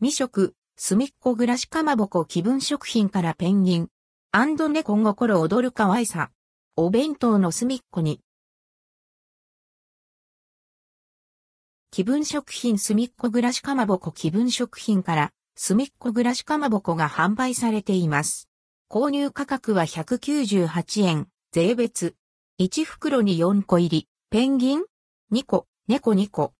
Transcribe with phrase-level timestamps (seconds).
[0.00, 3.88] 未食、すみっこ暮らしかまぼこ気分食品からペンギン。
[4.30, 6.30] アンド猫心踊る可愛さ。
[6.76, 8.20] お弁当の隅っこに。
[11.90, 18.48] 気分食品すみっこ暮らしかまぼこ気分食品からすみっこ暮らしかまぼこが販売されています。
[18.88, 22.14] 購入価格は198円、税別。
[22.60, 24.84] 1袋に4個入り、ペンギン
[25.32, 26.52] ?2 個、猫2個。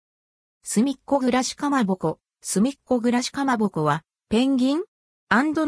[0.64, 4.82] すみっこ暮らしかまぼこ、すみっこ暮らしかまぼこは、ペンギン？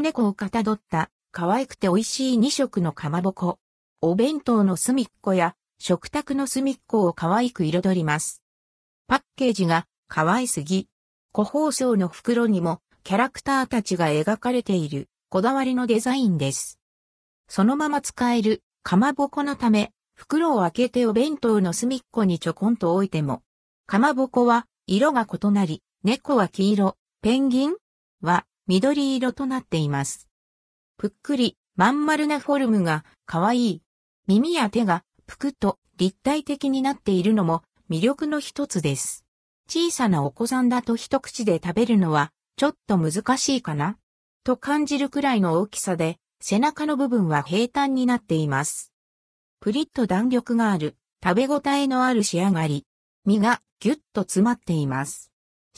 [0.00, 3.58] 猫をかたどった可愛くて美味しい2色のかまぼこ。
[4.00, 8.42] お弁当の隅っこや食卓の隅っこを可愛く彩ります。
[9.08, 10.86] パッケージが可愛すぎ。
[11.32, 16.78] 個包装の袋にもキャラクターたちが描かれているこだわりのデザインです。
[17.48, 23.42] そのまま使えるかまぼこのため、袋を開けてお弁当の隅っこにちょこんと置いても、
[23.86, 27.74] かまぼこは色が異なり、猫は黄色、ペンギン？
[28.22, 30.30] は緑色となっています。
[30.96, 33.82] ぷっくり、まん丸なフォルムが可愛い。
[34.26, 39.26] 耳や手がぷくっと立体的になっているのも魅力の一つです。
[39.68, 43.98] 小さなお子さんだと一口で食べるのはちょっと難しいかな？
[44.42, 48.90] と感じるくらいの大きさで背中の部分は平坦になっています。
[49.60, 52.86] プリッと弾力がある食べ応えのある仕上がり。
[53.26, 55.30] 身がぎゅっと詰まっています。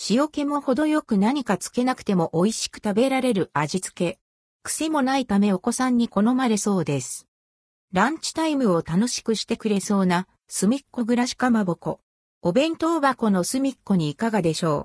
[0.08, 4.18] 塩気も程よく何かつけなくても美味しく食べられる味付け。
[4.62, 7.26] 癖もないためお子さんに好まれそうです。
[7.92, 12.00] ランチタイムを楽しくしてくれそうな、隅っこ暮らしかまぼこ。
[12.40, 14.80] お弁当箱の隅っこにいかがでしょう？